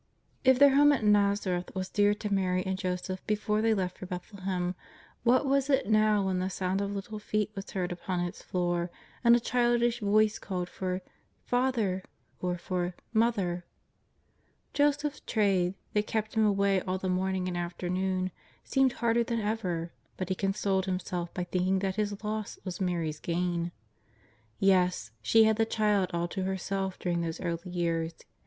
[0.43, 3.99] If their home at l^azareth was dear to Mary and Jo seph before they left
[3.99, 4.73] for Bethlehem,
[5.21, 8.89] what was it now when the sound of little feet was heard upon its floor,
[9.23, 11.03] and a childish voice called for"
[11.53, 12.03] Father"
[12.41, 13.63] or for '^ Mo ther!''
[14.73, 18.31] Joseph's trade, that kept him away all the morning and afternoon,
[18.63, 23.19] seemed harder than ever, but he consoled himself by thinking that his loss was Mary's
[23.19, 23.71] gain.
[24.57, 28.15] Yes, she had the Child all to herself during those early years.